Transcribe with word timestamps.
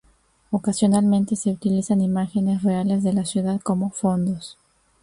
Ocasionalmente 0.51 1.35
se 1.35 1.51
utilizan 1.51 2.01
imágenes 2.01 2.63
reales 2.63 3.03
de 3.03 3.13
la 3.13 3.23
ciudad 3.23 3.61
como 3.61 3.91
fondos. 3.91 4.57